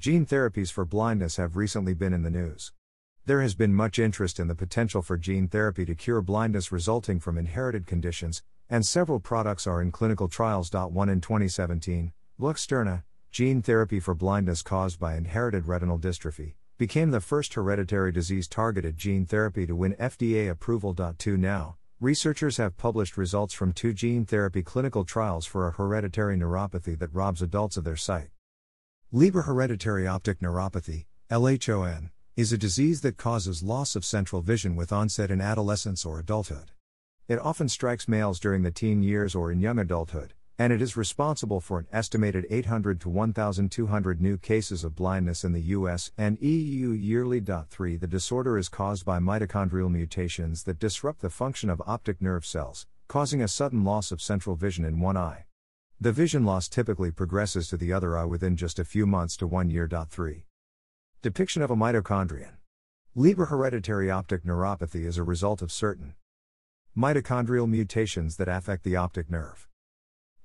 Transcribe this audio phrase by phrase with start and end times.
[0.00, 2.72] Gene therapies for blindness have recently been in the news.
[3.26, 7.20] There has been much interest in the potential for gene therapy to cure blindness resulting
[7.20, 10.72] from inherited conditions, and several products are in clinical trials.
[10.72, 17.20] One in 2017, Luxturna, gene therapy for blindness caused by inherited retinal dystrophy, became the
[17.20, 20.94] first hereditary disease targeted gene therapy to win FDA approval.
[21.18, 26.38] Two now, researchers have published results from two gene therapy clinical trials for a hereditary
[26.38, 28.30] neuropathy that robs adults of their sight.
[29.12, 34.92] Leber hereditary optic neuropathy, LHON, is a disease that causes loss of central vision with
[34.92, 36.70] onset in adolescence or adulthood.
[37.26, 40.96] It often strikes males during the teen years or in young adulthood, and it is
[40.96, 46.38] responsible for an estimated 800 to 1,200 new cases of blindness in the US and
[46.40, 47.40] EU yearly.
[47.40, 52.46] 3 The disorder is caused by mitochondrial mutations that disrupt the function of optic nerve
[52.46, 55.46] cells, causing a sudden loss of central vision in one eye.
[56.02, 59.46] The vision loss typically progresses to the other eye within just a few months to
[59.46, 59.86] one year.
[59.86, 60.46] 3.
[61.20, 62.52] Depiction of a mitochondrion.
[63.14, 66.14] Leber hereditary optic neuropathy is a result of certain
[66.96, 69.68] mitochondrial mutations that affect the optic nerve.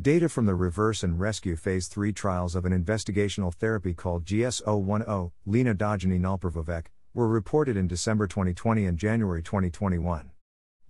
[0.00, 5.32] Data from the reverse and rescue phase 3 trials of an investigational therapy called GS010,
[5.46, 10.30] lenadogene nolparvovec, were reported in December 2020 and January 2021.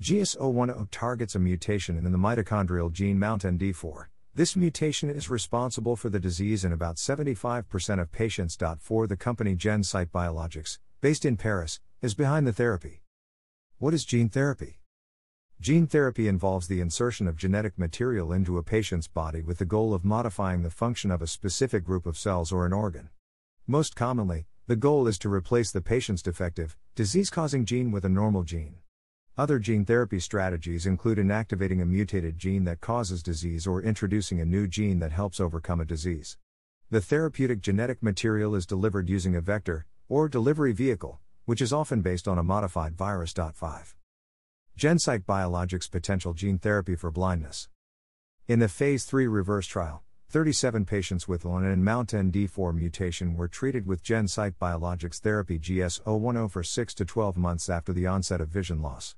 [0.01, 6.19] GS010 targets a mutation in the mitochondrial gene MountND4, this mutation is responsible for the
[6.19, 8.57] disease in about 75% of patients.
[8.79, 13.03] For the company GenSight Biologics, based in Paris, is behind the therapy.
[13.79, 14.79] What is gene therapy?
[15.61, 19.93] Gene therapy involves the insertion of genetic material into a patient's body with the goal
[19.93, 23.11] of modifying the function of a specific group of cells or an organ.
[23.67, 28.09] Most commonly, the goal is to replace the patient's defective, disease causing gene with a
[28.09, 28.77] normal gene.
[29.39, 34.45] Other gene therapy strategies include inactivating a mutated gene that causes disease or introducing a
[34.45, 36.37] new gene that helps overcome a disease.
[36.91, 42.03] The therapeutic genetic material is delivered using a vector, or delivery vehicle, which is often
[42.03, 43.33] based on a modified virus.
[43.33, 43.95] 5.
[44.79, 47.71] GenSight Biologics Potential Gene Therapy for Blindness.
[48.49, 53.49] In the Phase 3 reverse trial, 37 patients with LHON and Mount ND4 mutation were
[53.49, 58.49] treated with GenSight Biologics therapy GS010 for 6 to 12 months after the onset of
[58.49, 59.17] vision loss.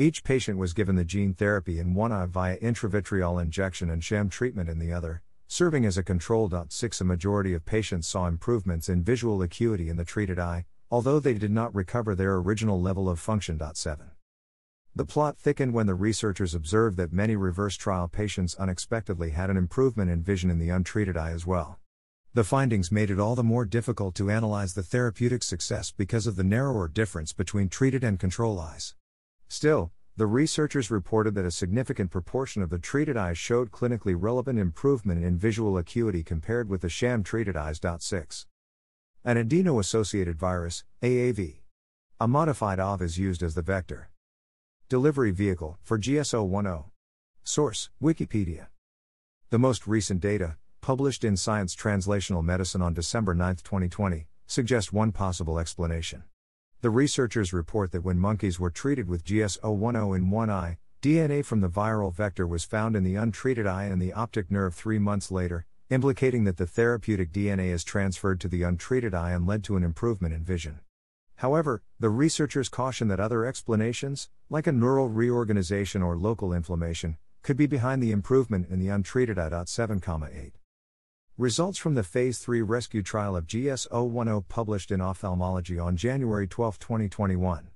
[0.00, 4.28] Each patient was given the gene therapy in one eye via intravitreal injection and sham
[4.28, 6.48] treatment in the other, serving as a control.
[6.68, 11.18] 6 A majority of patients saw improvements in visual acuity in the treated eye, although
[11.18, 13.60] they did not recover their original level of function.
[13.74, 14.12] 7.
[14.94, 19.56] The plot thickened when the researchers observed that many reverse trial patients unexpectedly had an
[19.56, 21.80] improvement in vision in the untreated eye as well.
[22.34, 26.36] The findings made it all the more difficult to analyze the therapeutic success because of
[26.36, 28.94] the narrower difference between treated and control eyes.
[29.48, 34.58] Still, the researchers reported that a significant proportion of the treated eyes showed clinically relevant
[34.58, 37.80] improvement in visual acuity compared with the sham treated eyes.
[37.98, 38.46] 6.
[39.24, 41.60] An adeno associated virus, AAV.
[42.20, 44.10] A modified AAV is used as the vector.
[44.88, 46.84] Delivery vehicle for GS010.
[47.44, 48.66] Source Wikipedia.
[49.50, 55.12] The most recent data, published in Science Translational Medicine on December 9, 2020, suggest one
[55.12, 56.24] possible explanation.
[56.80, 61.44] The researchers report that when monkeys were treated with GS010 in one oh eye, DNA
[61.44, 65.00] from the viral vector was found in the untreated eye and the optic nerve three
[65.00, 69.64] months later, implicating that the therapeutic DNA is transferred to the untreated eye and led
[69.64, 70.78] to an improvement in vision.
[71.34, 77.56] However, the researchers caution that other explanations, like a neural reorganization or local inflammation, could
[77.56, 79.64] be behind the improvement in the untreated eye.
[79.66, 80.57] 7, 8.
[81.38, 86.80] Results from the Phase 3 rescue trial of GS010 published in Ophthalmology on January 12,
[86.80, 87.68] 2021.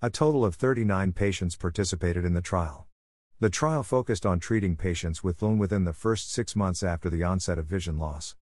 [0.00, 2.86] A total of 39 patients participated in the trial.
[3.40, 7.24] The trial focused on treating patients with LHON within the first six months after the
[7.24, 8.36] onset of vision loss.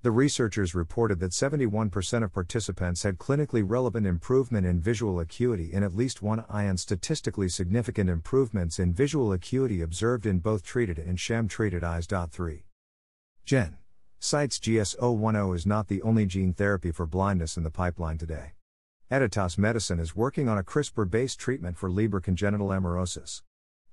[0.00, 5.82] The researchers reported that 71% of participants had clinically relevant improvement in visual acuity in
[5.82, 10.98] at least one eye and statistically significant improvements in visual acuity observed in both treated
[10.98, 12.06] and sham treated eyes.
[12.06, 12.64] 3.
[13.44, 13.76] Gen.
[14.24, 18.52] Sight's GS010 is not the only gene therapy for blindness in the pipeline today.
[19.10, 23.42] Editas Medicine is working on a CRISPR based treatment for Leber congenital amaurosis.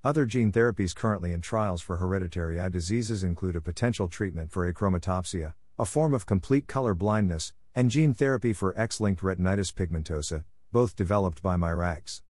[0.02, 4.72] Other gene therapies currently in trials for hereditary eye diseases include a potential treatment for
[4.72, 10.44] achromatopsia, a form of complete color blindness, and gene therapy for X linked retinitis pigmentosa,
[10.72, 12.22] both developed by MeiraGTx.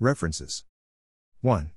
[0.00, 0.64] References
[1.42, 1.70] 1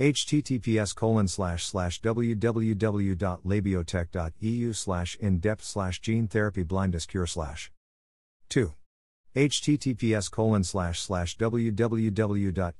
[0.00, 7.72] https colon slash slash www.labiotech.eu slash in depth slash gene therapy blindness cure slash.
[8.48, 8.72] 2
[9.34, 12.76] https colon slash slash www.fda.gov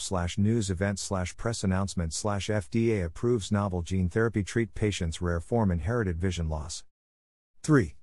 [0.00, 5.40] slash news event slash press announcement slash fda approves novel gene therapy treat patients rare
[5.40, 6.84] form inherited vision loss.
[7.62, 7.94] 3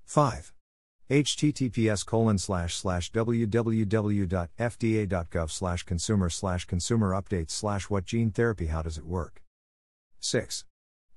[0.04, 0.52] 5.
[1.10, 3.90] https colon slash slash www.fda.gov
[5.50, 9.42] slash consumer slash consumer updates slash what gene therapy how does it work?
[10.20, 10.64] 6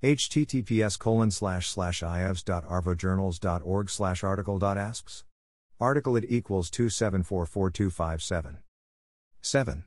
[0.01, 5.23] https colon slash slash iavs.arvojournals.org slash article.asks
[5.79, 8.57] article it equals 2744257
[9.41, 9.83] 7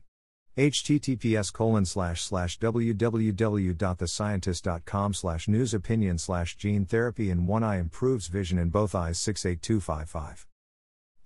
[0.60, 8.26] https colon slash slash www.thescientist.com slash news opinion slash gene therapy in one eye improves
[8.26, 10.46] vision in both eyes 68255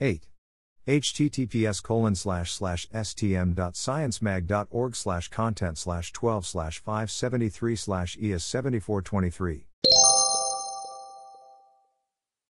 [0.01, 0.29] 8
[0.87, 9.67] https colon slash slash stm.sciencemag.org slash content slash 12 slash 573 slash es 7423